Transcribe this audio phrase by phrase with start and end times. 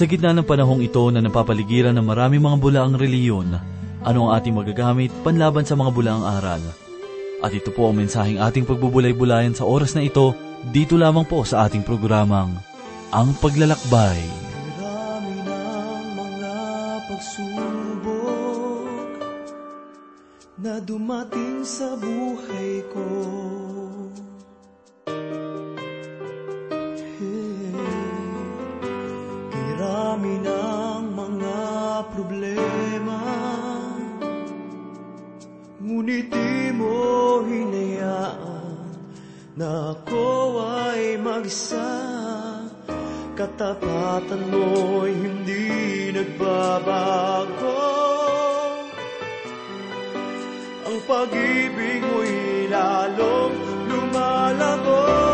[0.00, 3.52] Sa gitna ng panahong ito na napapaligiran ng marami mga bulaang reliyon,
[4.00, 6.64] ano ang ating magagamit panlaban sa mga bulaang aral?
[7.44, 10.32] At ito po ang mensaheng ating pagbubulay-bulayan sa oras na ito,
[10.72, 12.48] dito lamang po sa ating programang,
[13.12, 14.24] Ang Paglalakbay.
[14.80, 16.52] Marami ng mga
[17.04, 18.88] pagsubok
[20.64, 22.19] na dumating sa buhay
[39.60, 40.24] na ako
[40.72, 41.92] ay mag-isa.
[43.36, 45.68] Katapatan mo'y hindi
[46.16, 47.84] nagbabago.
[50.88, 55.29] Ang pag-ibig mo'y lalong lumalago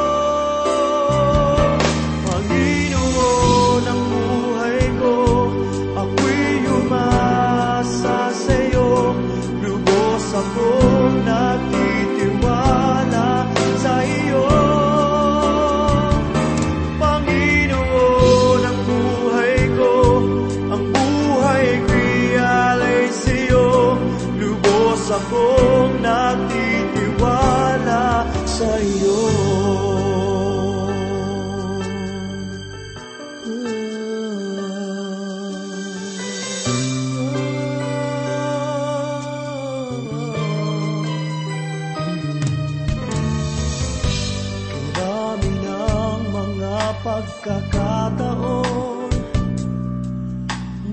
[47.71, 49.11] pagkakataon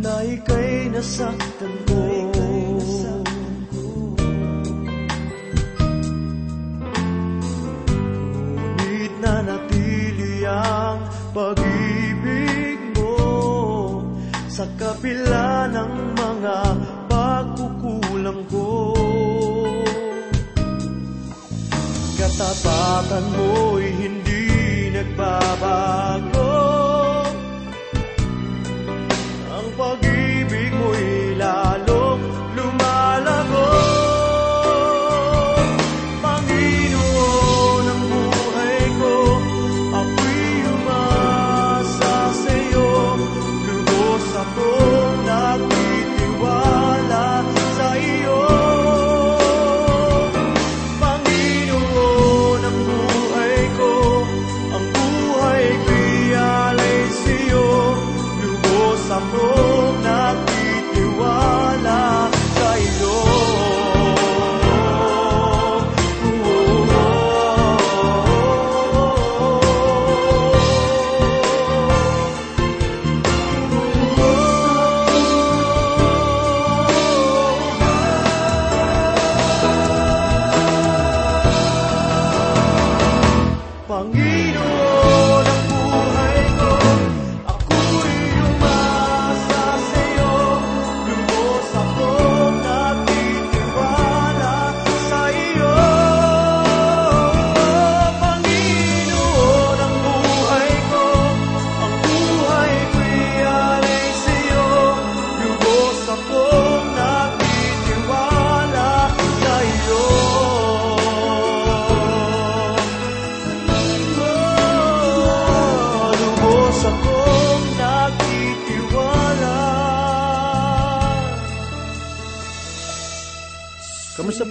[0.02, 2.00] na ika'y nasaktan ko.
[8.74, 11.00] Ngunit nanatili ang
[11.34, 13.16] pag-ibig mo
[14.50, 16.58] sa kapila ng mga
[17.08, 18.94] pagkukulang ko.
[22.24, 24.48] Katapatan mo'y hindi
[24.94, 26.33] nagbabago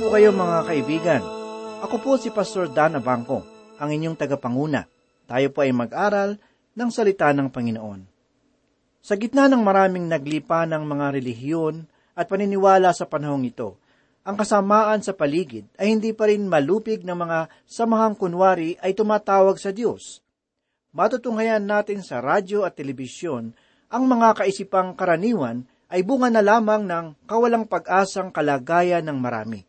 [0.02, 1.22] po kayo mga kaibigan?
[1.78, 3.46] Ako po si Pastor Dan Abangco,
[3.78, 4.82] ang inyong tagapanguna.
[5.30, 6.42] Tayo po ay mag-aral
[6.74, 8.02] ng salita ng Panginoon.
[8.98, 11.86] Sa gitna ng maraming naglipa ng mga relihiyon
[12.18, 13.78] at paniniwala sa panahong ito,
[14.26, 19.54] ang kasamaan sa paligid ay hindi pa rin malupig ng mga samahang kunwari ay tumatawag
[19.54, 20.18] sa Diyos.
[20.90, 23.54] Matutunghayan natin sa radyo at telebisyon
[23.86, 25.62] ang mga kaisipang karaniwan
[25.94, 29.62] ay bunga na lamang ng kawalang pag-asang kalagayan ng marami.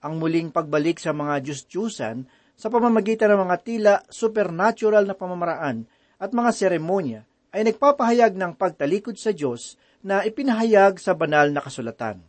[0.00, 2.24] Ang muling pagbalik sa mga Diyos-Diyusan
[2.56, 5.84] sa pamamagitan ng mga tila supernatural na pamamaraan
[6.16, 7.20] at mga seremonya
[7.52, 12.24] ay nagpapahayag ng pagtalikod sa Diyos na ipinahayag sa banal na kasulatan.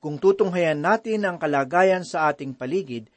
[0.00, 3.12] Kung tutunghayan natin ang kalagayan sa ating paligid,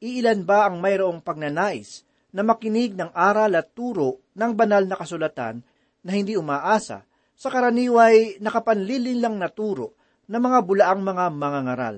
[0.00, 5.60] iilan ba ang mayroong pagnanais na makinig ng aral at turo ng banal na kasulatan
[6.04, 7.04] na hindi umaasa
[7.36, 9.92] sa karaniway nakapanlilin lang na turo
[10.24, 11.96] ng mga bulaang mga mangangaral.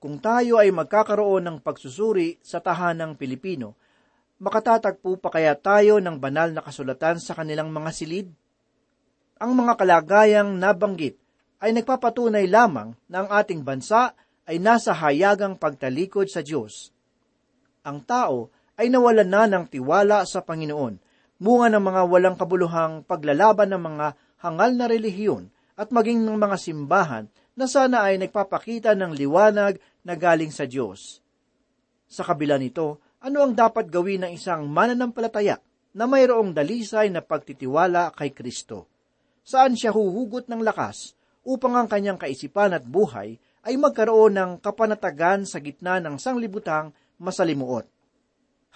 [0.00, 3.76] Kung tayo ay magkakaroon ng pagsusuri sa tahanang Pilipino,
[4.40, 8.32] makatatagpo pa kaya tayo ng banal na kasulatan sa kanilang mga silid?
[9.36, 11.20] Ang mga kalagayang nabanggit
[11.60, 14.16] ay nagpapatunay lamang na ang ating bansa
[14.48, 16.96] ay nasa hayagang pagtalikod sa Diyos.
[17.84, 18.48] Ang tao
[18.80, 20.96] ay nawalan na ng tiwala sa Panginoon,
[21.36, 24.06] bunga ng mga walang kabuluhang paglalaban ng mga
[24.40, 30.16] hangal na relihiyon at maging ng mga simbahan na sana ay nagpapakita ng liwanag na
[30.16, 31.20] galing sa Diyos.
[32.10, 35.60] Sa kabila nito, ano ang dapat gawin ng isang mananampalataya
[35.92, 38.88] na mayroong dalisay na pagtitiwala kay Kristo?
[39.44, 41.12] Saan siya huhugot ng lakas
[41.44, 43.36] upang ang kanyang kaisipan at buhay
[43.66, 47.84] ay magkaroon ng kapanatagan sa gitna ng sanglibutang masalimuot?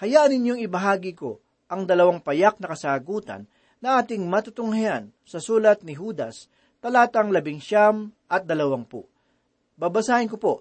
[0.04, 1.40] Hayaan ninyong ibahagi ko
[1.70, 3.48] ang dalawang payak na kasagutan
[3.80, 6.48] na ating matutunghayan sa sulat ni Judas,
[6.80, 9.04] talatang labing siyam at dalawampu.
[9.76, 10.54] Babasahin ko po,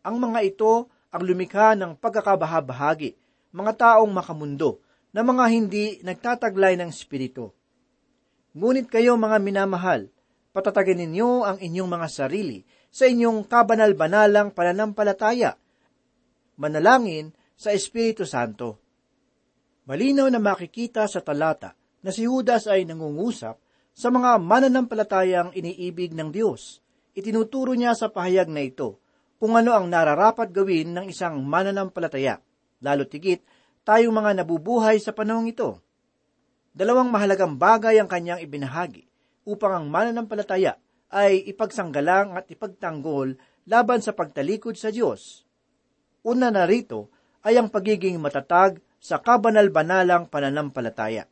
[0.00, 3.18] ang mga ito ang lumikha ng pagkakabahabahagi,
[3.50, 4.78] mga taong makamundo,
[5.10, 7.50] na mga hindi nagtataglay ng Espiritu.
[8.54, 10.06] Ngunit kayo mga minamahal,
[10.54, 12.62] patatagin ninyo ang inyong mga sarili
[12.94, 15.58] sa inyong kabanal-banalang pananampalataya.
[16.54, 18.78] Manalangin sa Espiritu Santo.
[19.90, 21.74] Malinaw na makikita sa talata
[22.06, 23.58] na si Judas ay nangungusap
[23.90, 26.78] sa mga mananampalatayang iniibig ng Diyos.
[27.18, 28.99] Itinuturo niya sa pahayag na ito
[29.40, 32.44] kung ano ang nararapat gawin ng isang mananampalataya,
[32.84, 33.40] lalo tigit
[33.88, 35.80] tayong mga nabubuhay sa panahong ito.
[36.76, 39.08] Dalawang mahalagang bagay ang kanyang ibinahagi
[39.48, 40.76] upang ang mananampalataya
[41.08, 45.48] ay ipagsanggalang at ipagtanggol laban sa pagtalikod sa Diyos.
[46.20, 47.08] Una na rito
[47.40, 51.24] ay ang pagiging matatag sa kabanal-banalang pananampalataya.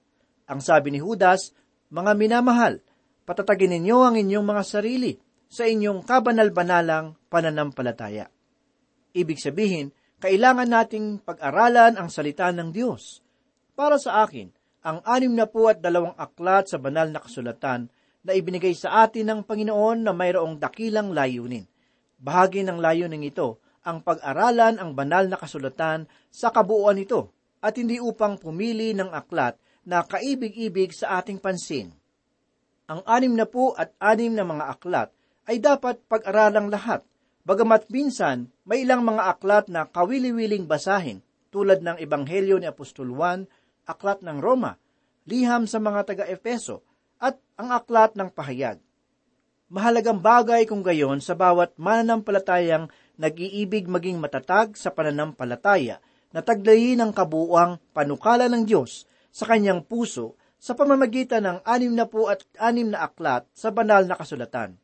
[0.49, 1.52] Ang sabi ni Judas,
[1.93, 2.81] Mga minamahal,
[3.28, 5.12] patatagin ninyo ang inyong mga sarili
[5.49, 8.29] sa inyong kabanal-banalang pananampalataya.
[9.17, 9.91] Ibig sabihin,
[10.21, 13.25] kailangan nating pag-aralan ang salita ng Diyos.
[13.73, 14.53] Para sa akin,
[14.85, 17.89] ang anim na po at dalawang aklat sa banal na kasulatan
[18.23, 21.65] na ibinigay sa atin ng Panginoon na mayroong dakilang layunin.
[22.19, 27.33] Bahagi ng layunin ito ang pag-aralan ang banal na kasulatan sa kabuuan nito
[27.65, 29.56] at hindi upang pumili ng aklat
[29.89, 31.89] na kaibig-ibig sa ating pansin.
[32.89, 35.09] Ang anim na po at anim na mga aklat
[35.49, 37.00] ay dapat pag-aralang lahat,
[37.49, 43.49] bagamat minsan may ilang mga aklat na kawili-wiling basahin tulad ng Ebanghelyo ni Apostol Juan,
[43.89, 44.77] aklat ng Roma,
[45.25, 46.85] liham sa mga taga-Efeso,
[47.17, 48.77] at ang aklat ng pahayag.
[49.73, 57.12] Mahalagang bagay kung gayon sa bawat mananampalatayang nag-iibig maging matatag sa pananampalataya na taglayin ang
[57.17, 62.93] kabuuang panukala ng Diyos sa kanyang puso sa pamamagitan ng anim na po at anim
[62.93, 64.77] na aklat sa banal na kasulatan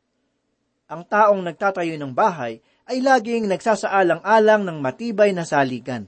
[0.85, 6.05] ang taong nagtatayo ng bahay ay laging nagsasaalang-alang ng matibay na saligan.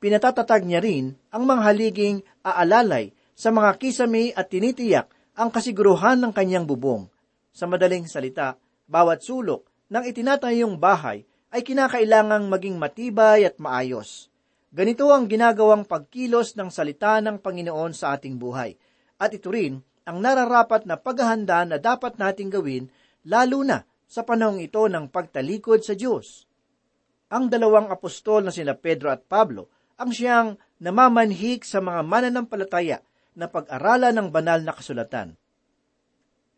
[0.00, 6.32] Pinatatatag niya rin ang mga haliging aalalay sa mga kisame at tinitiyak ang kasiguruhan ng
[6.32, 7.08] kanyang bubong.
[7.52, 14.28] Sa madaling salita, bawat sulok ng itinatayong bahay ay kinakailangang maging matibay at maayos.
[14.70, 18.78] Ganito ang ginagawang pagkilos ng salita ng Panginoon sa ating buhay.
[19.18, 22.86] At ito rin ang nararapat na paghahanda na dapat nating gawin
[23.26, 26.48] lalo na sa panahong ito ng pagtalikod sa Diyos.
[27.30, 32.98] Ang dalawang apostol na sina Pedro at Pablo ang siyang namamanhik sa mga mananampalataya
[33.38, 35.38] na pag-aralan ng banal na kasulatan.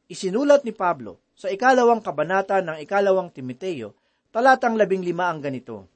[0.09, 3.92] Isinulat ni Pablo sa ikalawang kabanata ng ikalawang Timoteo,
[4.33, 5.88] talatang labing lima ang ganito.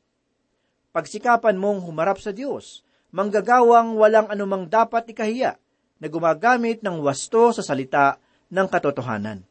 [0.92, 5.56] Pagsikapan mong humarap sa Diyos, manggagawang walang anumang dapat ikahiya
[6.00, 8.20] na gumagamit ng wasto sa salita
[8.52, 9.44] ng katotohanan.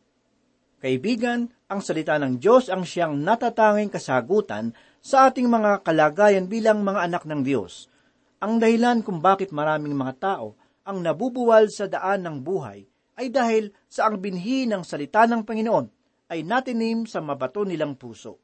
[0.86, 4.70] Kaibigan, ang salita ng Diyos ang siyang natatanging kasagutan
[5.02, 7.90] sa ating mga kalagayan bilang mga anak ng Diyos.
[8.38, 10.54] Ang dahilan kung bakit maraming mga tao
[10.86, 12.86] ang nabubuwal sa daan ng buhay
[13.18, 15.90] ay dahil sa ang binhi ng salita ng Panginoon
[16.30, 18.38] ay natinim sa mabato nilang puso.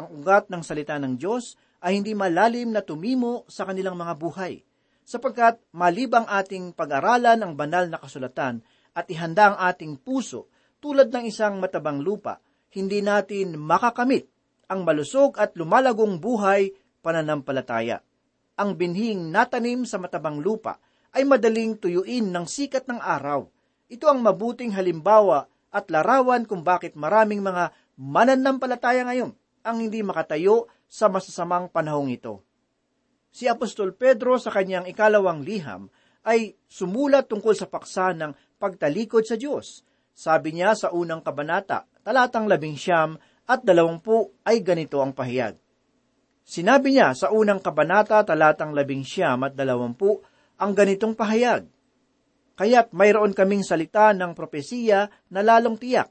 [0.00, 1.52] Ang ugat ng salita ng Diyos
[1.84, 4.64] ay hindi malalim na tumimo sa kanilang mga buhay,
[5.04, 8.64] sapagkat malibang ating pag-aralan ang banal na kasulatan
[8.96, 10.48] at ihanda ang ating puso
[10.84, 12.44] tulad ng isang matabang lupa,
[12.76, 14.28] hindi natin makakamit
[14.68, 18.04] ang malusog at lumalagong buhay pananampalataya.
[18.60, 20.76] Ang binhing natanim sa matabang lupa
[21.16, 23.48] ay madaling tuyuin ng sikat ng araw.
[23.88, 29.32] Ito ang mabuting halimbawa at larawan kung bakit maraming mga mananampalataya ngayon
[29.64, 32.44] ang hindi makatayo sa masasamang panahong ito.
[33.32, 35.88] Si Apostol Pedro sa kanyang ikalawang liham
[36.28, 39.82] ay sumulat tungkol sa paksa ng pagtalikod sa Diyos
[40.14, 43.18] sabi niya sa unang kabanata, talatang labing siyam
[43.50, 45.58] at dalawampu ay ganito ang pahayag.
[46.46, 50.22] Sinabi niya sa unang kabanata talatang labing siyam at dalawampu
[50.54, 51.66] ang ganitong pahayag.
[52.54, 56.06] Kaya't mayroon kaming salita ng propesiya na lalong tiyak.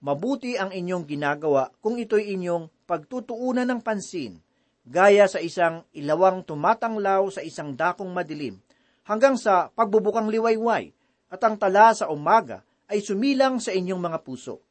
[0.00, 4.40] Mabuti ang inyong ginagawa kung ito'y inyong pagtutuunan ng pansin,
[4.88, 8.56] gaya sa isang ilawang tumatanglaw sa isang dakong madilim,
[9.04, 10.94] hanggang sa pagbubukang liwayway,
[11.28, 14.64] at ang tala sa umaga ay sumilang sa inyong mga puso.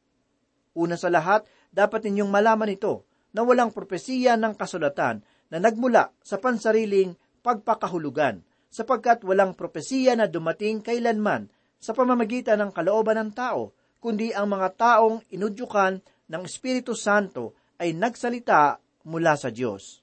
[0.74, 6.40] Una sa lahat, dapat ninyong malaman ito, na walang propesiya ng kasulatan na nagmula sa
[6.40, 11.48] pansariling pagpakahulugan, sapagkat walang propesiya na dumating kailanman
[11.78, 13.72] sa pamamagitan ng kalooban ng tao,
[14.02, 20.02] kundi ang mga taong inudyukan ng Espiritu Santo ay nagsalita mula sa Diyos.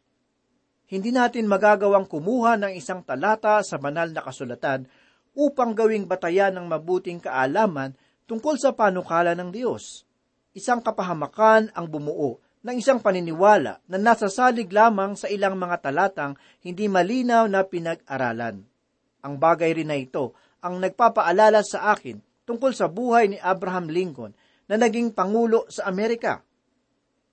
[0.86, 4.86] Hindi natin magagawang kumuha ng isang talata sa banal na kasulatan
[5.36, 10.05] upang gawing batayan ng mabuting kaalaman tungkol sa panukala ng Diyos.
[10.55, 16.34] Isang kapahamakan ang bumuo ng isang paniniwala na nasasalig lamang sa ilang mga talatang
[16.65, 18.65] hindi malinaw na pinag-aralan.
[19.22, 20.34] Ang bagay rin na ito
[20.65, 22.17] ang nagpapaalala sa akin
[22.50, 24.34] tungkol sa buhay ni Abraham Lincoln
[24.65, 26.41] na naging Pangulo sa Amerika.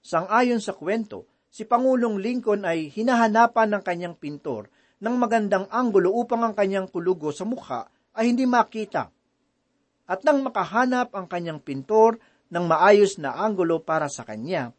[0.04, 4.68] Sang-ayon sa kwento, si Pangulong Lincoln ay hinahanapan ng kanyang pintor
[5.00, 9.08] ng magandang anggulo upang ang kanyang kulugo sa mukha ay hindi makita.
[10.12, 12.20] At nang makahanap ang kanyang pintor
[12.52, 14.76] ng maayos na anggulo para sa kanya,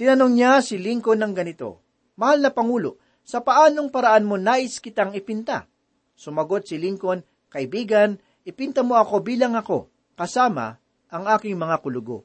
[0.00, 1.84] Tinanong niya si Lincoln ng ganito,
[2.16, 5.68] Mahal na Pangulo, sa paanong paraan mo nais kitang ipinta?
[6.16, 7.20] Sumagot si Lincoln,
[7.52, 10.80] Kaibigan, ipinta mo ako bilang ako, kasama
[11.12, 12.24] ang aking mga kulugo.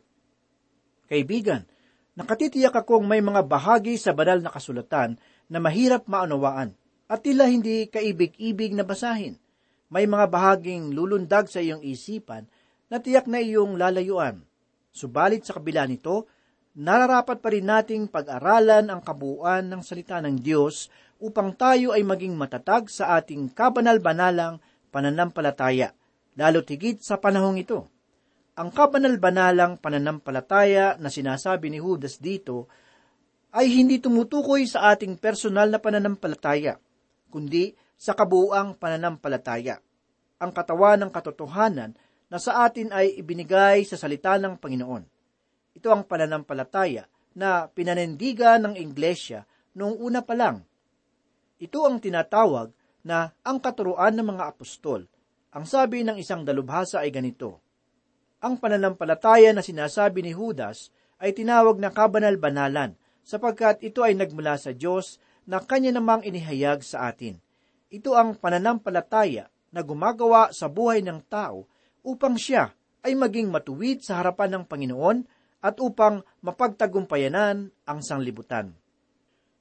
[1.11, 1.67] Kaibigan,
[2.15, 5.19] nakatitiyak akong may mga bahagi sa banal na kasulatan
[5.51, 6.79] na mahirap maunawaan
[7.11, 9.35] at tila hindi kaibig-ibig na basahin.
[9.89, 12.49] May mga bahaging lulundag sa iyong isipan
[12.89, 14.41] na tiyak na iyong lalayuan.
[14.89, 16.25] Subalit sa kabila nito,
[16.75, 20.89] nararapat pa rin nating pag-aralan ang kabuuan ng salita ng Diyos
[21.21, 24.59] upang tayo ay maging matatag sa ating kabanal-banalang
[24.91, 25.95] pananampalataya,
[26.35, 27.87] lalo tigit sa panahong ito.
[28.55, 32.71] Ang kabanal-banalang pananampalataya na sinasabi ni Judas dito
[33.55, 36.79] ay hindi tumutukoy sa ating personal na pananampalataya,
[37.31, 39.79] kundi sa kabuuang pananampalataya.
[40.39, 41.95] Ang katawan ng katotohanan
[42.27, 45.03] na sa atin ay ibinigay sa salita ng Panginoon.
[45.75, 49.43] Ito ang pananampalataya na pinanindigan ng Iglesia
[49.75, 50.63] noong una pa lang.
[51.59, 52.71] Ito ang tinatawag
[53.05, 55.07] na ang katuruan ng mga apostol.
[55.55, 57.63] Ang sabi ng isang dalubhasa ay ganito,
[58.43, 64.75] Ang pananampalataya na sinasabi ni Judas ay tinawag na kabanal-banalan sapagkat ito ay nagmula sa
[64.75, 67.39] Diyos na kanya namang inihayag sa atin.
[67.95, 71.63] Ito ang pananampalataya na gumagawa sa buhay ng tao
[72.03, 72.75] upang siya
[73.07, 75.17] ay maging matuwid sa harapan ng Panginoon
[75.63, 78.75] at upang mapagtagumpayanan ang sanglibutan.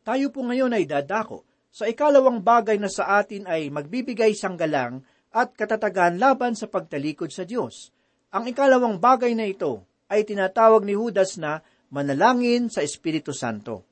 [0.02, 5.54] Tayo po ngayon ay dadako sa ikalawang bagay na sa atin ay magbibigay sanggalang at
[5.54, 7.94] katatagan laban sa pagtalikod sa Diyos.
[8.34, 11.62] Ang ikalawang bagay na ito ay tinatawag ni Judas na
[11.94, 13.86] manalangin sa Espiritu Santo.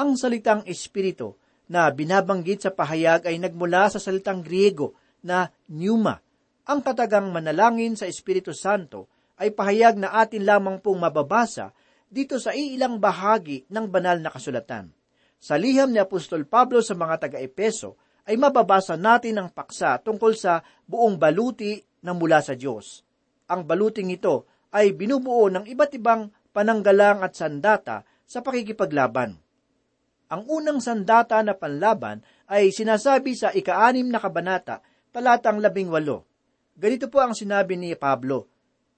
[0.00, 1.36] Ang salitang Espiritu
[1.66, 6.22] na binabanggit sa pahayag ay nagmula sa salitang Griego na pneuma.
[6.66, 11.74] Ang katagang manalangin sa Espiritu Santo ay pahayag na atin lamang pong mababasa
[12.06, 14.90] dito sa iilang bahagi ng banal na kasulatan.
[15.36, 20.58] Sa liham ni Apostol Pablo sa mga taga-Epeso, ay mababasa natin ang paksa tungkol sa
[20.82, 23.06] buong baluti na mula sa Diyos.
[23.46, 29.38] Ang baluting ito ay binubuo ng iba't ibang pananggalang at sandata sa pakikipaglaban.
[30.26, 32.18] Ang unang sandata na panlaban
[32.50, 34.82] ay sinasabi sa ikaanim na kabanata,
[35.14, 36.26] talatang labing walo.
[36.74, 38.50] Ganito po ang sinabi ni Pablo,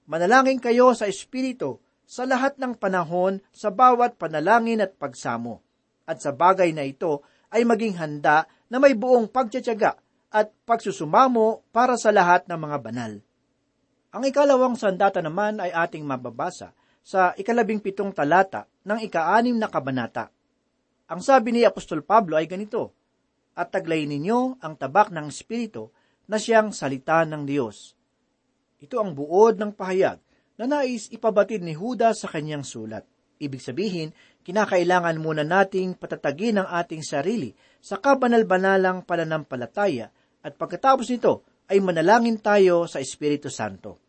[0.09, 1.77] Manalangin kayo sa Espiritu
[2.09, 5.61] sa lahat ng panahon sa bawat panalangin at pagsamo.
[6.09, 7.21] At sa bagay na ito
[7.53, 10.01] ay maging handa na may buong pagtsatsaga
[10.33, 13.13] at pagsusumamo para sa lahat ng mga banal.
[14.09, 16.73] Ang ikalawang sandata naman ay ating mababasa
[17.05, 20.33] sa ikalabing pitong talata ng ikaanim na kabanata.
[21.09, 22.93] Ang sabi ni Apostol Pablo ay ganito,
[23.57, 25.89] At taglay ninyo ang tabak ng Espiritu
[26.29, 27.99] na siyang salita ng Diyos
[28.79, 30.23] ito ang buod ng pahayag
[30.55, 33.03] na nais ipabatid ni Judas sa kanyang sulat.
[33.39, 37.51] Ibig sabihin, kinakailangan muna nating patatagin ang ating sarili
[37.83, 40.11] sa kabanal-banalang pananampalataya
[40.43, 43.99] at pagkatapos nito ay manalangin tayo sa Espiritu Santo.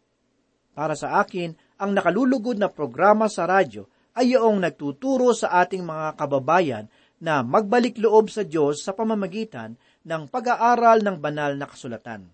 [0.71, 6.19] Para sa akin, ang nakalulugod na programa sa radyo ay yung nagtuturo sa ating mga
[6.19, 6.87] kababayan
[7.21, 9.77] na magbalik loob sa Diyos sa pamamagitan
[10.09, 12.27] ng pag-aaral ng banal na kasulatan.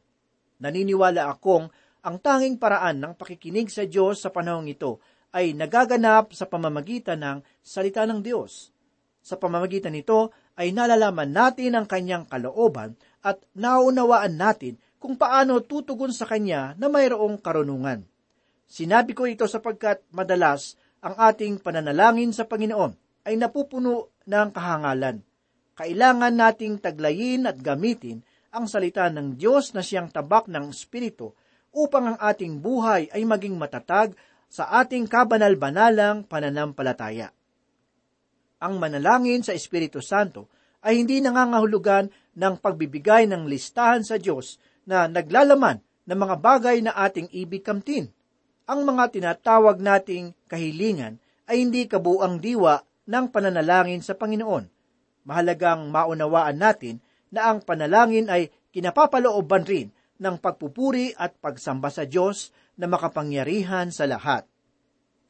[0.62, 1.68] Naniniwala akong
[2.06, 5.02] ang tanging paraan ng pakikinig sa Diyos sa panahong ito
[5.35, 8.71] ay nagaganap sa pamamagitan ng salita ng Diyos.
[9.26, 12.95] Sa pamamagitan nito ay nalalaman natin ang kanyang kalooban
[13.26, 18.06] at naunawaan natin kung paano tutugon sa Kanya na mayroong karunungan.
[18.66, 20.75] Sinabi ko ito sapagkat madalas
[21.06, 25.22] ang ating pananalangin sa Panginoon ay napupuno ng kahangalan.
[25.78, 31.30] Kailangan nating taglayin at gamitin ang salita ng Diyos na siyang tabak ng Espiritu
[31.70, 34.18] upang ang ating buhay ay maging matatag
[34.50, 37.30] sa ating kabanal-banalang pananampalataya.
[38.58, 40.50] Ang manalangin sa Espiritu Santo
[40.82, 44.58] ay hindi nangangahulugan ng pagbibigay ng listahan sa Diyos
[44.88, 48.10] na naglalaman ng mga bagay na ating ibig kamtin
[48.66, 54.66] ang mga tinatawag nating kahilingan ay hindi kabuang diwa ng pananalangin sa Panginoon.
[55.26, 56.99] Mahalagang maunawaan natin
[57.30, 64.11] na ang panalangin ay kinapapalooban rin ng pagpupuri at pagsamba sa Diyos na makapangyarihan sa
[64.11, 64.42] lahat.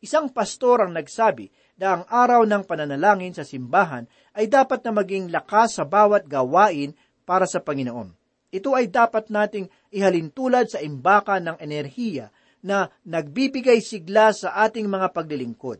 [0.01, 5.29] Isang pastor ang nagsabi na ang araw ng pananalangin sa simbahan ay dapat na maging
[5.29, 6.97] lakas sa bawat gawain
[7.29, 8.17] para sa Panginoon.
[8.53, 12.33] Ito ay dapat nating ihalintulad sa imbaka ng enerhiya
[12.65, 15.79] na nagbibigay sigla sa ating mga paglilingkod.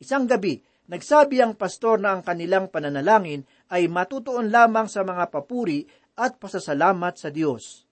[0.00, 5.84] Isang gabi, nagsabi ang pastor na ang kanilang pananalangin ay matutuon lamang sa mga papuri
[6.16, 7.84] at pasasalamat sa Diyos.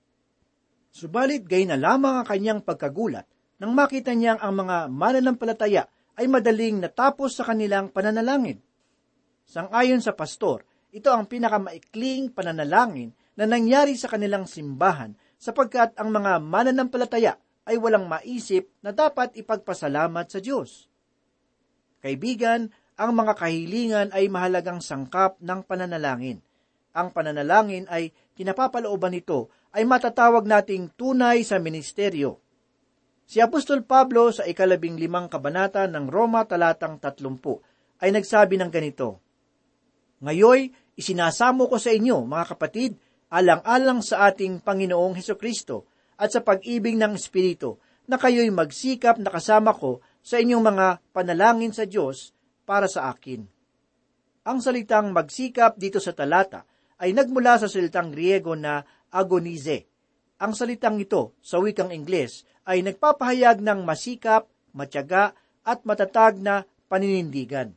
[0.88, 3.28] Subalit gay na lamang ang kanyang pagkagulat
[3.58, 5.84] nang makita niyang ang mga mananampalataya
[6.18, 8.58] ay madaling natapos sa kanilang pananalangin.
[9.46, 16.42] Sangayon sa pastor, ito ang pinakamaikling pananalangin na nangyari sa kanilang simbahan sapagkat ang mga
[16.42, 17.38] mananampalataya
[17.68, 20.88] ay walang maisip na dapat ipagpasalamat sa Diyos.
[22.00, 26.40] Kaibigan, ang mga kahilingan ay mahalagang sangkap ng pananalangin.
[26.96, 32.40] Ang pananalangin ay kinapapalooban nito ay matatawag nating tunay sa ministeryo.
[33.28, 37.60] Si Apostol Pablo sa ikalabing limang kabanata ng Roma talatang tatlumpu
[38.00, 39.20] ay nagsabi ng ganito,
[40.24, 42.98] Ngayoy, isinasamo ko sa inyo, mga kapatid,
[43.30, 45.86] alang-alang sa ating Panginoong Heso Kristo,
[46.18, 47.78] at sa pag-ibig ng Espiritu
[48.10, 52.34] na kayo'y magsikap na kasama ko sa inyong mga panalangin sa Diyos
[52.66, 53.46] para sa akin.
[54.48, 56.66] Ang salitang magsikap dito sa talata
[56.98, 58.82] ay nagmula sa salitang Griego na
[59.14, 59.86] agonize.
[60.42, 67.76] Ang salitang ito sa wikang Ingles ay nagpapahayag ng masikap, matyaga at matatag na paninindigan.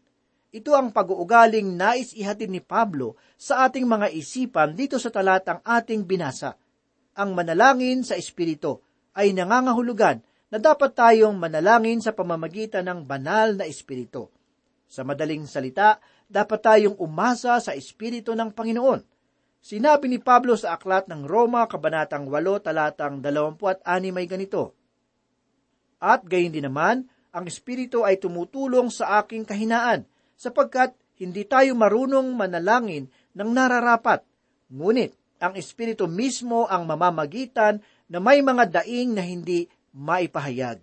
[0.52, 6.04] Ito ang pag-uugaling nais ihatid ni Pablo sa ating mga isipan dito sa talatang ating
[6.04, 6.60] binasa
[7.22, 8.82] ang manalangin sa Espiritu
[9.14, 14.34] ay nangangahulugan na dapat tayong manalangin sa pamamagitan ng banal na Espiritu.
[14.90, 19.06] Sa madaling salita, dapat tayong umasa sa Espiritu ng Panginoon.
[19.62, 24.74] Sinabi ni Pablo sa aklat ng Roma, Kabanatang 8, talatang 26 may ganito,
[26.02, 32.34] At gayon din naman, ang Espiritu ay tumutulong sa aking kahinaan, sapagkat hindi tayo marunong
[32.34, 33.06] manalangin
[33.38, 34.26] ng nararapat.
[34.74, 40.78] Ngunit, ang Espiritu mismo ang mamamagitan na may mga daing na hindi maipahayag.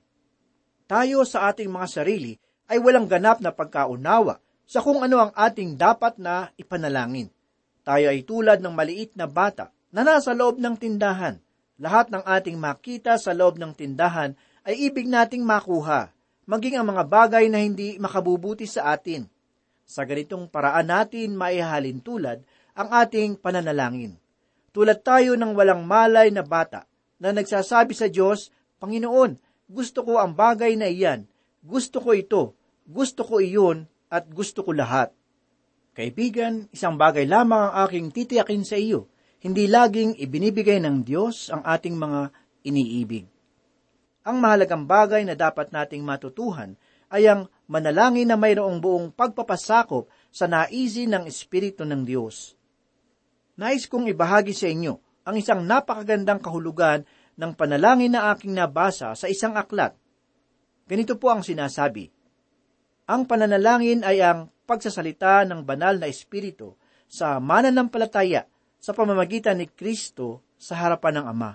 [0.91, 2.35] Tayo sa ating mga sarili
[2.67, 7.31] ay walang ganap na pagkaunawa sa kung ano ang ating dapat na ipanalangin.
[7.87, 11.41] Tayo ay tulad ng maliit na bata na nasa loob ng tindahan.
[11.79, 14.35] Lahat ng ating makita sa loob ng tindahan
[14.67, 16.13] ay ibig nating makuha,
[16.45, 19.25] maging ang mga bagay na hindi makabubuti sa atin.
[19.89, 22.45] Sa ganitong paraan natin maihalin tulad
[22.77, 24.21] ang ating pananalangin.
[24.79, 26.87] Tulad tayo ng walang malay na bata
[27.19, 29.35] na nagsasabi sa Diyos, Panginoon,
[29.67, 31.27] gusto ko ang bagay na iyan,
[31.67, 32.55] gusto ko ito,
[32.87, 35.11] gusto ko iyon, at gusto ko lahat.
[35.99, 39.11] Kaibigan, isang bagay lamang ang aking titiyakin sa iyo,
[39.43, 42.31] hindi laging ibinibigay ng Diyos ang ating mga
[42.63, 43.27] iniibig.
[44.23, 46.79] Ang mahalagang bagay na dapat nating matutuhan
[47.11, 52.55] ay ang manalangin na mayroong buong pagpapasakop sa naisin ng Espiritu ng Diyos
[53.59, 54.95] nais kong ibahagi sa inyo
[55.29, 57.05] ang isang napakagandang kahulugan
[57.37, 59.93] ng panalangin na aking nabasa sa isang aklat.
[60.89, 62.09] Ganito po ang sinasabi.
[63.11, 70.45] Ang pananalangin ay ang pagsasalita ng banal na espiritu sa mananampalataya sa pamamagitan ni Kristo
[70.57, 71.53] sa harapan ng Ama.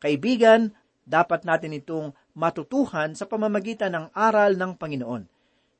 [0.00, 5.22] Kaibigan, dapat natin itong matutuhan sa pamamagitan ng aral ng Panginoon.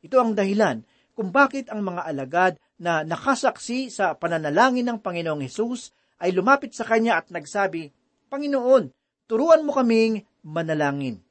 [0.02, 0.82] Ito ang dahilan
[1.14, 2.52] kung bakit ang mga alagad
[2.82, 7.94] na nakasaksi sa pananalangin ng Panginoong Hesus ay lumapit sa kanya at nagsabi,
[8.26, 8.90] Panginoon,
[9.30, 11.22] turuan mo kaming manalangin.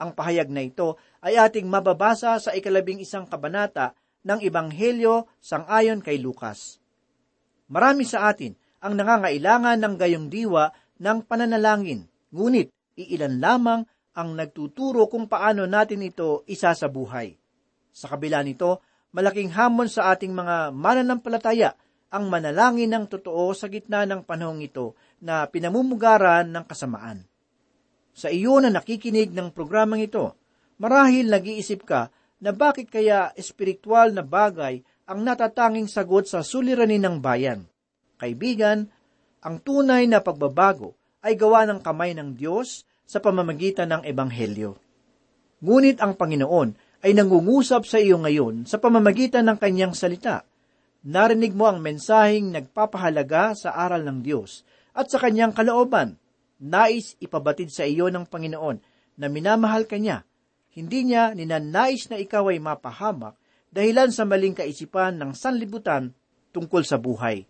[0.00, 3.92] Ang pahayag na ito ay ating mababasa sa ikalabing isang kabanata
[4.24, 6.80] ng Ebanghelyo sangayon kay Lukas.
[7.68, 13.84] Marami sa atin ang nangangailangan ng gayong diwa ng pananalangin, ngunit iilan lamang
[14.16, 17.36] ang nagtuturo kung paano natin ito isa sa buhay.
[17.92, 18.80] Sa kabila nito,
[19.14, 21.78] malaking hamon sa ating mga mananampalataya
[22.10, 27.22] ang manalangin ng totoo sa gitna ng panahong ito na pinamumugaran ng kasamaan.
[28.14, 30.34] Sa iyo na nakikinig ng programang ito,
[30.78, 32.10] marahil nag-iisip ka
[32.42, 37.66] na bakit kaya espiritual na bagay ang natatanging sagot sa suliranin ng bayan.
[38.18, 38.90] Kaibigan,
[39.42, 44.78] ang tunay na pagbabago ay gawa ng kamay ng Diyos sa pamamagitan ng Ebanghelyo.
[45.64, 50.48] Ngunit ang Panginoon ay nangungusap sa iyo ngayon sa pamamagitan ng kanyang salita.
[51.04, 54.64] Narinig mo ang mensaheng nagpapahalaga sa aral ng Diyos
[54.96, 56.16] at sa kanyang kalooban.
[56.64, 58.80] Nais ipabatid sa iyo ng Panginoon
[59.20, 60.24] na minamahal ka niya.
[60.72, 63.36] Hindi niya ninanais na ikaw ay mapahamak
[63.68, 66.16] dahilan sa maling kaisipan ng sanlibutan
[66.56, 67.44] tungkol sa buhay.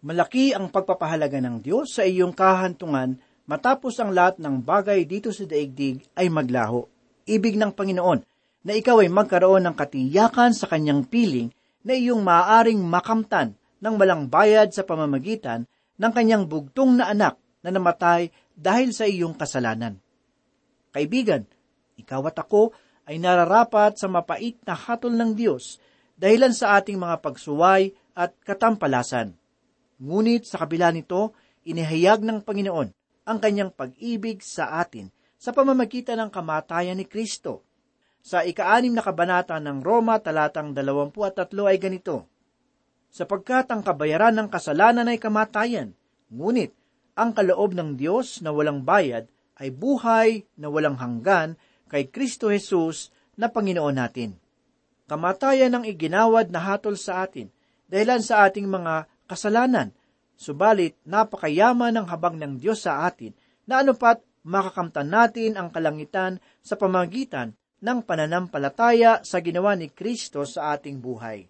[0.00, 5.44] Malaki ang pagpapahalaga ng Diyos sa iyong kahantungan matapos ang lahat ng bagay dito sa
[5.44, 6.88] daigdig ay maglaho.
[7.28, 8.33] Ibig ng Panginoon
[8.64, 11.52] na ikaw ay magkaroon ng katiyakan sa kanyang piling
[11.84, 13.52] na iyong maaaring makamtan
[13.84, 15.68] ng malang bayad sa pamamagitan
[16.00, 20.00] ng kanyang bugtong na anak na namatay dahil sa iyong kasalanan.
[20.96, 21.44] Kaibigan,
[22.00, 22.72] ikaw at ako
[23.04, 25.76] ay nararapat sa mapait na hatol ng Diyos
[26.16, 29.36] dahilan sa ating mga pagsuway at katampalasan.
[30.00, 31.36] Ngunit sa kabila nito,
[31.68, 32.88] inihayag ng Panginoon
[33.28, 37.60] ang kanyang pag-ibig sa atin sa pamamagitan ng kamatayan ni Kristo.
[38.24, 42.24] Sa ikaanim na kabanata ng Roma talatang 23 ay ganito,
[43.12, 45.92] Sapagkat ang kabayaran ng kasalanan ay kamatayan,
[46.32, 46.72] ngunit
[47.20, 49.28] ang kaloob ng Diyos na walang bayad
[49.60, 51.60] ay buhay na walang hanggan
[51.92, 54.40] kay Kristo Jesus na Panginoon natin.
[55.04, 57.52] Kamatayan ang iginawad na hatol sa atin
[57.92, 59.92] dahilan sa ating mga kasalanan,
[60.34, 63.36] subalit napakayaman ng habag ng Diyos sa atin
[63.68, 67.52] na anupat makakamtan natin ang kalangitan sa pamagitan
[67.84, 71.44] ng pananampalataya sa ginawa ni Kristo sa ating buhay.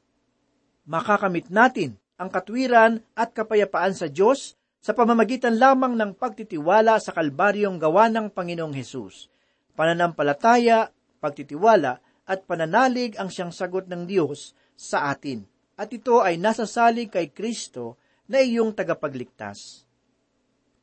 [0.90, 7.78] Makakamit natin ang katwiran at kapayapaan sa Diyos sa pamamagitan lamang ng pagtitiwala sa kalbaryong
[7.78, 9.30] gawa ng Panginoong Hesus.
[9.78, 10.90] Pananampalataya,
[11.22, 15.46] pagtitiwala, at pananalig ang siyang sagot ng Diyos sa atin.
[15.78, 17.96] At ito ay nasasalig kay Kristo
[18.28, 19.86] na iyong tagapagligtas.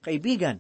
[0.01, 0.57] Kaibigan,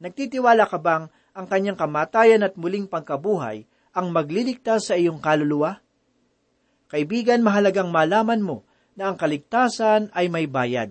[0.00, 1.04] nagtitiwala ka bang
[1.36, 5.82] ang kanyang kamatayan at muling pagkabuhay ang magliligtas sa iyong kaluluwa?
[6.90, 8.66] Kaibigan, mahalagang malaman mo
[8.98, 10.90] na ang kaligtasan ay may bayad.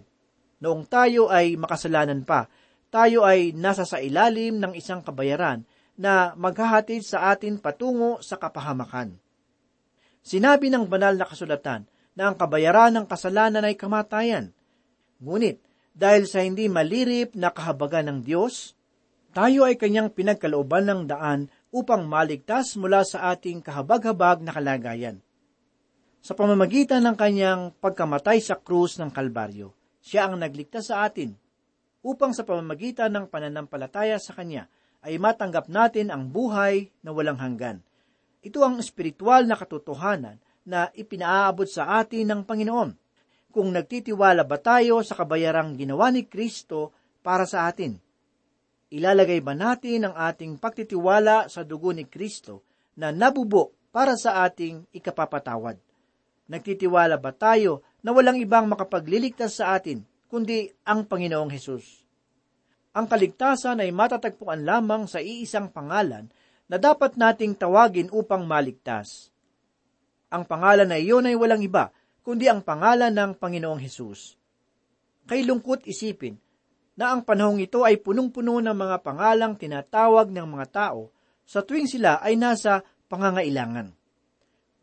[0.59, 2.47] Noong tayo ay makasalanan pa,
[2.89, 5.63] tayo ay nasa sa ilalim ng isang kabayaran
[5.99, 9.19] na maghahatid sa atin patungo sa kapahamakan.
[10.23, 14.51] Sinabi ng banal na kasulatan na ang kabayaran ng kasalanan ay kamatayan.
[15.19, 15.59] Ngunit,
[15.95, 18.75] dahil sa hindi malirip na kahabagan ng Diyos,
[19.35, 25.17] tayo ay kanyang pinagkalooban ng daan upang maligtas mula sa ating kahabag-habag na kalagayan.
[26.19, 29.71] Sa pamamagitan ng kanyang pagkamatay sa krus ng Kalbaryo,
[30.03, 31.31] siya ang nagligtas sa atin
[32.03, 34.67] upang sa pamamagitan ng pananampalataya sa Kanya
[34.99, 37.79] ay matanggap natin ang buhay na walang hanggan.
[38.43, 42.91] Ito ang espiritual na katotohanan na ipinaabot sa atin ng Panginoon.
[43.49, 47.97] Kung nagtitiwala ba tayo sa kabayarang ginawa ni Kristo para sa atin?
[48.89, 52.65] Ilalagay ba natin ang ating pagtitiwala sa dugo ni Kristo
[52.97, 55.77] na nabubo para sa ating ikapapatawad?
[56.49, 62.09] Nagtitiwala ba tayo na walang ibang makapagliligtas sa atin kundi ang Panginoong Hesus?
[62.93, 66.25] ang kaligtasan ay matatagpuan lamang sa iisang pangalan
[66.69, 69.29] na dapat nating tawagin upang maligtas.
[70.29, 71.89] Ang pangalan na iyon ay walang iba,
[72.21, 74.37] kundi ang pangalan ng Panginoong Hesus.
[75.25, 76.37] Kay lungkot isipin
[76.99, 81.15] na ang panahong ito ay punong-puno ng mga pangalang tinatawag ng mga tao
[81.47, 83.95] sa tuwing sila ay nasa pangangailangan.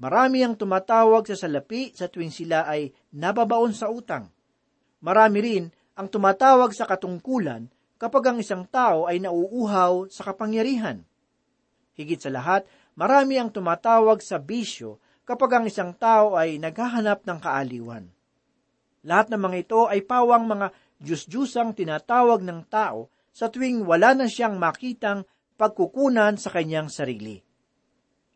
[0.00, 4.32] Marami ang tumatawag sa salapi sa tuwing sila ay nababaon sa utang.
[5.04, 7.68] Marami rin ang tumatawag sa katungkulan
[8.00, 11.04] kapag ang isang tao ay nauuhaw sa kapangyarihan.
[12.00, 12.64] Higit sa lahat,
[12.96, 18.08] marami ang tumatawag sa bisyo kapag ang isang tao ay naghahanap ng kaaliwan.
[19.04, 24.26] Lahat ng mga ito ay pawang mga Diyos-Diyusang tinatawag ng tao sa tuwing wala na
[24.26, 25.28] siyang makitang
[25.60, 27.40] pagkukunan sa kanyang sarili.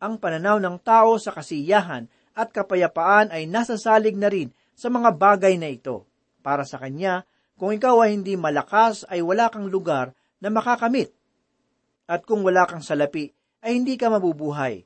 [0.01, 5.61] Ang pananaw ng tao sa kasiyahan at kapayapaan ay nasasalig na rin sa mga bagay
[5.61, 6.09] na ito.
[6.41, 11.13] Para sa kanya, kung ikaw ay hindi malakas, ay wala kang lugar na makakamit.
[12.09, 13.29] At kung wala kang salapi,
[13.61, 14.81] ay hindi ka mabubuhay.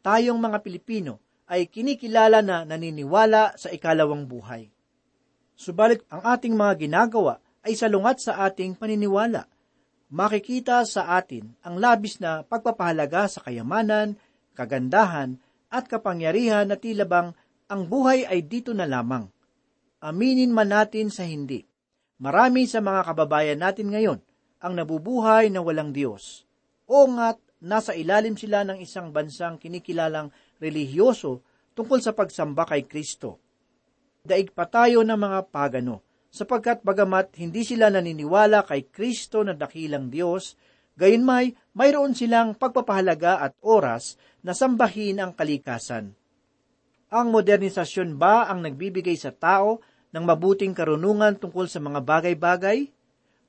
[0.00, 4.72] Tayong mga Pilipino ay kinikilala na naniniwala sa ikalawang buhay.
[5.60, 9.44] Subalit ang ating mga ginagawa ay salungat sa ating paniniwala.
[10.08, 14.16] Makikita sa atin ang labis na pagpapahalaga sa kayamanan,
[14.56, 15.36] kagandahan,
[15.68, 17.36] at kapangyarihan na tila bang
[17.68, 19.28] ang buhay ay dito na lamang.
[20.00, 21.60] aminin man natin sa hindi,
[22.16, 24.18] marami sa mga kababayan natin ngayon
[24.64, 26.48] ang nabubuhay na walang Diyos.
[26.88, 31.44] O nga't nasa ilalim sila ng isang bansang kinikilalang relihiyoso
[31.76, 33.49] tungkol sa pagsamba kay Kristo.
[34.20, 40.12] Daig pa tayo ng mga pagano, sapagkat bagamat hindi sila naniniwala kay Kristo na dakilang
[40.12, 40.60] Diyos,
[40.94, 46.12] gayon may mayroon silang pagpapahalaga at oras na sambahin ang kalikasan.
[47.10, 49.82] Ang modernisasyon ba ang nagbibigay sa tao
[50.14, 52.86] ng mabuting karunungan tungkol sa mga bagay-bagay?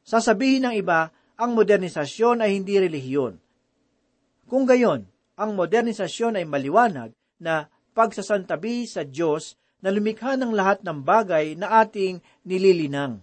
[0.01, 3.37] Sasabihin ng iba, ang modernisasyon ay hindi relihiyon.
[4.49, 5.05] Kung gayon,
[5.37, 11.81] ang modernisasyon ay maliwanag na pagsasantabi sa Diyos na lumikha ng lahat ng bagay na
[11.81, 13.19] ating nililinang.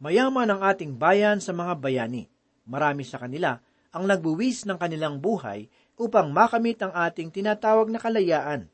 [0.00, 2.24] Mayaman ang ating bayan sa mga bayani.
[2.64, 3.60] Marami sa kanila
[3.90, 5.66] ang nagbuwis ng kanilang buhay
[6.00, 8.70] upang makamit ang ating tinatawag na kalayaan.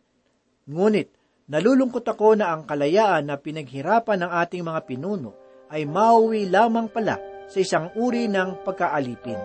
[0.70, 1.10] Ngunit,
[1.50, 5.34] nalulungkot ako na ang kalayaan na pinaghirapan ng ating mga pinuno
[5.66, 7.18] ay mauwi lamang pala
[7.50, 9.40] sa isang uri ng pagkaalipin.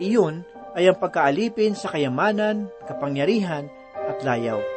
[0.00, 0.40] Iyon
[0.72, 4.73] ay ang pagkaalipin sa kayamanan, kapangyarihan at layaw.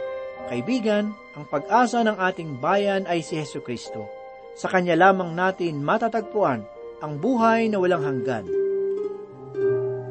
[0.47, 4.07] Kaibigan, ang pag-asa ng ating bayan ay si Heso Kristo.
[4.55, 6.63] Sa Kanya lamang natin matatagpuan
[7.03, 8.47] ang buhay na walang hanggan.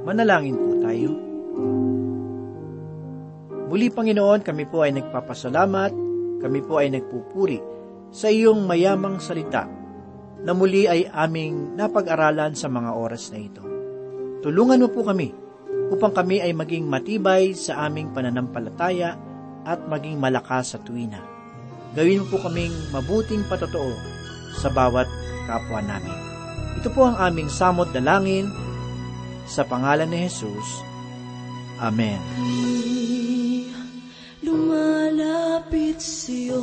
[0.04, 1.10] Manalangin po tayo.
[3.66, 5.92] Muli Panginoon, kami po ay nagpapasalamat,
[6.38, 7.58] kami po ay nagpupuri
[8.14, 9.66] sa iyong mayamang salita
[10.46, 13.64] na muli ay aming napag-aralan sa mga oras na ito.
[14.44, 15.34] Tulungan mo po kami
[15.90, 19.25] upang kami ay maging matibay sa aming pananampalataya
[19.66, 21.18] at maging malakas sa tuwina.
[21.98, 23.90] Gawin mo po kaming mabuting patotoo
[24.54, 25.10] sa bawat
[25.50, 26.14] kapwa namin.
[26.78, 28.46] Ito po ang aming samot dalangin
[29.50, 30.68] sa pangalan ni Jesus.
[31.82, 32.16] Amen.
[34.46, 36.62] Lumalapit sa'yo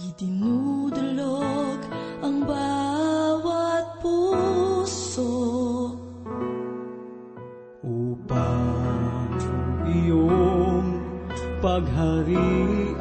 [0.00, 1.80] Idinudulog
[2.24, 5.28] ang bawat puso
[7.84, 8.79] upang
[9.90, 10.88] iyong
[11.62, 13.00] pagharian